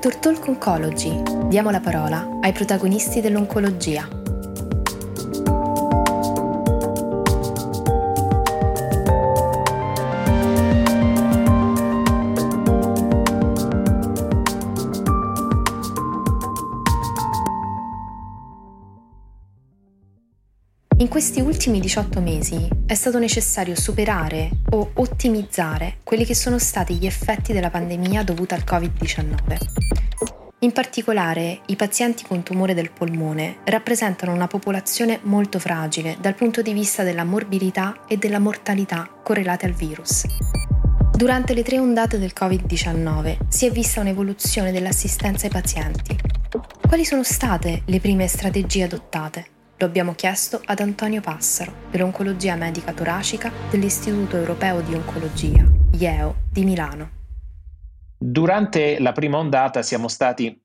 [0.00, 0.20] Dr.
[0.20, 1.48] Talk Oncology.
[1.48, 4.17] Diamo la parola ai protagonisti dell'oncologia.
[21.00, 26.94] In questi ultimi 18 mesi è stato necessario superare o ottimizzare quelli che sono stati
[26.94, 29.56] gli effetti della pandemia dovuta al Covid-19.
[30.58, 36.62] In particolare, i pazienti con tumore del polmone rappresentano una popolazione molto fragile dal punto
[36.62, 40.24] di vista della morbilità e della mortalità correlate al virus.
[41.16, 46.18] Durante le tre ondate del Covid-19 si è vista un'evoluzione dell'assistenza ai pazienti.
[46.88, 49.57] Quali sono state le prime strategie adottate?
[49.80, 56.64] Lo abbiamo chiesto ad Antonio Passaro, dell'Oncologia Medica Toracica dell'Istituto Europeo di Oncologia, IEO, di
[56.64, 57.10] Milano.
[58.18, 60.60] Durante la prima ondata siamo stati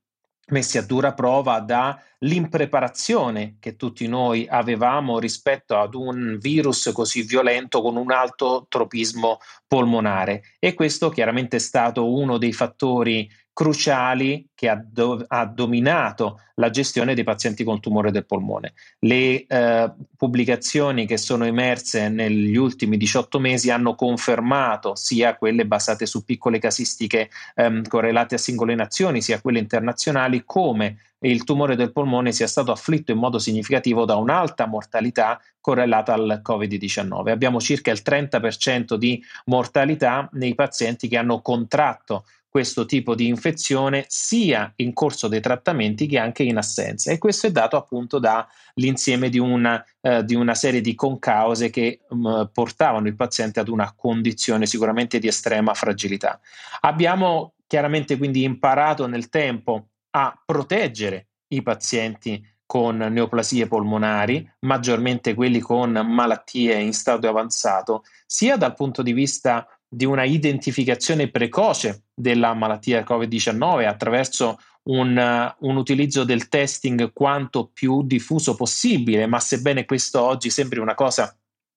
[0.48, 7.82] messi a dura prova dall'impreparazione che tutti noi avevamo rispetto ad un virus così violento
[7.82, 14.68] con un alto tropismo polmonare e questo chiaramente è stato uno dei fattori cruciali che
[14.68, 18.74] ha, do- ha, dominato la gestione dei pazienti con tumore del polmone.
[18.98, 26.04] Le eh, pubblicazioni che sono emerse negli ultimi 18 mesi hanno confermato sia quelle basate
[26.04, 31.92] su piccole casistiche ehm, correlate a singole nazioni, sia quelle internazionali, come il tumore del
[31.92, 37.30] polmone sia stato afflitto in modo significativo da un'alta mortalità correlata al Covid-19.
[37.30, 42.24] Abbiamo circa il 30% di mortalità nei pazienti che hanno contratto
[42.54, 47.48] questo tipo di infezione sia in corso dei trattamenti che anche in assenza e questo
[47.48, 52.42] è dato appunto dall'insieme di una, eh, di una serie di concause che mh, mm,
[52.52, 56.38] portavano il paziente ad una condizione sicuramente di estrema fragilità.
[56.82, 65.58] Abbiamo chiaramente quindi imparato nel tempo a proteggere i pazienti con neoplasie polmonari, maggiormente quelli
[65.58, 72.54] con malattie in stato avanzato, sia dal punto di vista di una identificazione precoce della
[72.54, 79.84] malattia Covid-19 attraverso un, uh, un, utilizzo del testing quanto più diffuso possibile, ma sebbene
[79.84, 81.34] questo oggi sembri una cosa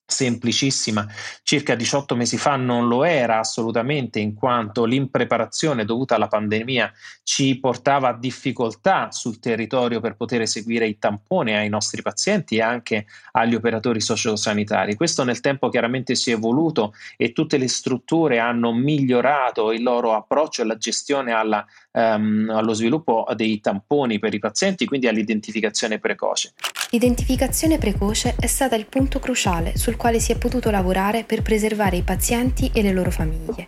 [0.10, 1.06] semplicissima,
[1.44, 6.92] circa 18 mesi fa non lo era assolutamente in quanto l'impreparazione dovuta alla pandemia
[7.24, 12.62] ci portava a difficoltà sul territorio per poter eseguire i tamponi ai nostri pazienti e
[12.62, 14.96] anche agli operatori sociosanitari.
[14.96, 20.14] Questo nel tempo chiaramente si è evoluto e tutte le strutture hanno migliorato il loro
[20.14, 26.54] approccio alla gestione alla, um, allo sviluppo dei tamponi per i pazienti, quindi all'identificazione precoce.
[26.92, 31.98] L'identificazione precoce è stata il punto cruciale sul quale si è potuto lavorare per preservare
[31.98, 33.68] i pazienti e le loro famiglie.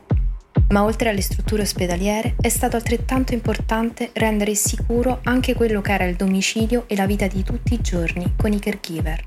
[0.69, 6.06] Ma oltre alle strutture ospedaliere è stato altrettanto importante rendere sicuro anche quello che era
[6.06, 9.22] il domicilio e la vita di tutti i giorni con i caregiver.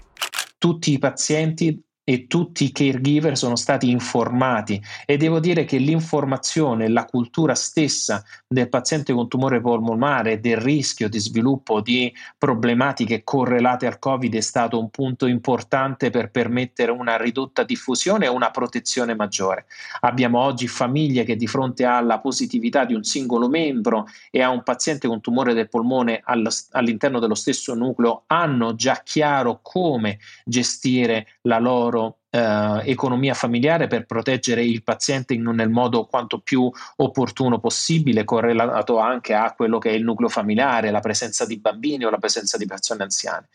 [0.57, 1.79] Tutti i pazienti
[2.13, 8.23] e tutti i caregiver sono stati informati e devo dire che l'informazione, la cultura stessa
[8.47, 14.41] del paziente con tumore polmonare, del rischio di sviluppo di problematiche correlate al Covid è
[14.41, 19.65] stato un punto importante per permettere una ridotta diffusione e una protezione maggiore.
[20.01, 24.63] Abbiamo oggi famiglie che di fronte alla positività di un singolo membro e a un
[24.63, 31.59] paziente con tumore del polmone all'interno dello stesso nucleo hanno già chiaro come gestire la
[31.59, 32.02] loro
[32.35, 38.99] eh, economia familiare per proteggere il paziente in, nel modo quanto più opportuno possibile, correlato
[38.99, 42.57] anche a quello che è il nucleo familiare, la presenza di bambini o la presenza
[42.57, 43.49] di persone anziane.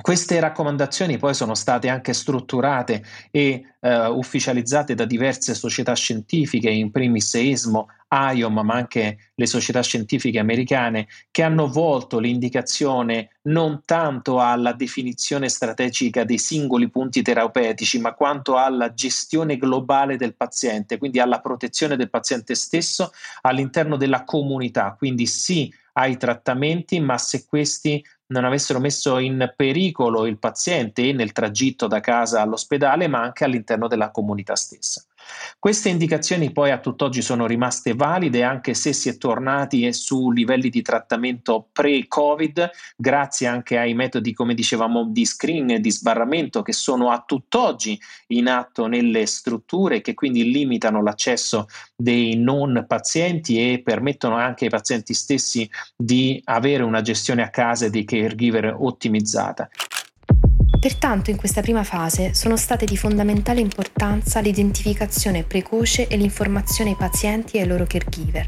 [0.00, 6.90] Queste raccomandazioni poi sono state anche strutturate e eh, ufficializzate da diverse società scientifiche, in
[6.90, 14.40] primis ESMO, IOM, ma anche le società scientifiche americane, che hanno volto l'indicazione non tanto
[14.40, 21.20] alla definizione strategica dei singoli punti terapeutici, ma quanto alla gestione globale del paziente, quindi
[21.20, 23.12] alla protezione del paziente stesso
[23.42, 24.96] all'interno della comunità.
[24.98, 31.32] Quindi sì ai trattamenti, ma se questi non avessero messo in pericolo il paziente nel
[31.32, 35.04] tragitto da casa all'ospedale, ma anche all'interno della comunità stessa.
[35.58, 40.68] Queste indicazioni poi a tutt'oggi sono rimaste valide anche se si è tornati su livelli
[40.68, 46.72] di trattamento pre-Covid, grazie anche ai metodi, come dicevamo, di screening e di sbarramento che
[46.72, 47.98] sono a tutt'oggi
[48.28, 51.66] in atto nelle strutture che quindi limitano l'accesso
[51.96, 57.88] dei non pazienti e permettono anche ai pazienti stessi di avere una gestione a casa
[57.88, 59.68] dei caregiver ottimizzata.
[60.84, 66.96] Pertanto in questa prima fase sono state di fondamentale importanza l'identificazione precoce e l'informazione ai
[66.96, 68.46] pazienti e ai loro caregiver.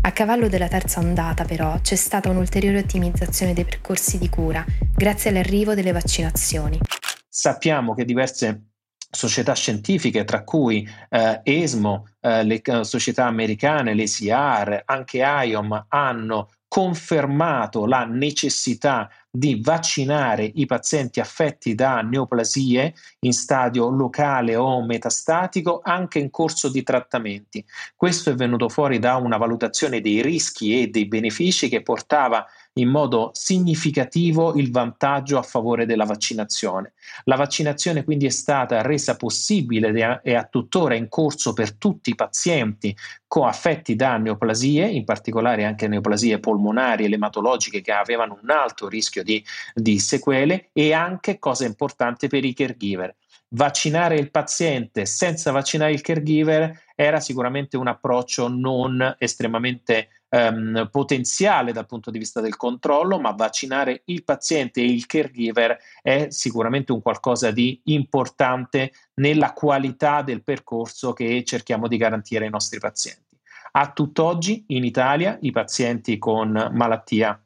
[0.00, 5.30] A cavallo della terza ondata, però, c'è stata un'ulteriore ottimizzazione dei percorsi di cura grazie
[5.30, 6.80] all'arrivo delle vaccinazioni.
[7.28, 8.70] Sappiamo che diverse
[9.08, 16.48] società scientifiche, tra cui eh, ESMO, eh, le eh, società americane, l'ESIAR, anche IOM, hanno
[16.68, 25.80] confermato la necessità di vaccinare i pazienti affetti da neoplasie in stadio locale o metastatico
[25.82, 27.64] anche in corso di trattamenti.
[27.94, 32.46] Questo è venuto fuori da una valutazione dei rischi e dei benefici che portava
[32.78, 36.92] in modo significativo il vantaggio a favore della vaccinazione.
[37.24, 42.14] La vaccinazione quindi è stata resa possibile e a tuttora in corso per tutti i
[42.14, 42.96] pazienti
[43.28, 49.17] affetti da neoplasie, in particolare anche neoplasie polmonari e ematologiche che avevano un alto rischio
[49.22, 49.44] di,
[49.74, 53.14] di sequele e anche, cosa importante, per i caregiver.
[53.50, 61.72] Vaccinare il paziente senza vaccinare il caregiver era sicuramente un approccio non estremamente ehm, potenziale
[61.72, 66.92] dal punto di vista del controllo, ma vaccinare il paziente e il caregiver è sicuramente
[66.92, 73.38] un qualcosa di importante nella qualità del percorso che cerchiamo di garantire ai nostri pazienti.
[73.72, 77.40] A tutt'oggi in Italia i pazienti con malattia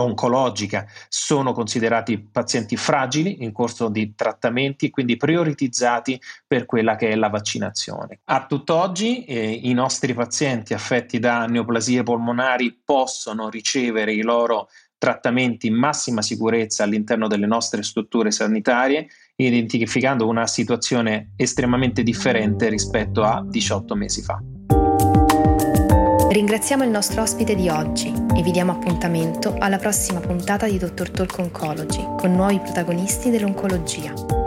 [0.00, 7.14] oncologica sono considerati pazienti fragili in corso di trattamenti, quindi prioritizzati per quella che è
[7.14, 8.20] la vaccinazione.
[8.24, 14.68] A tutt'oggi eh, i nostri pazienti affetti da neoplasie polmonari possono ricevere i loro
[15.02, 23.24] trattamenti in massima sicurezza all'interno delle nostre strutture sanitarie, identificando una situazione estremamente differente rispetto
[23.24, 24.51] a 18 mesi fa.
[26.32, 31.10] Ringraziamo il nostro ospite di oggi e vi diamo appuntamento alla prossima puntata di Dr.
[31.10, 34.41] Talk Oncology con nuovi protagonisti dell'oncologia.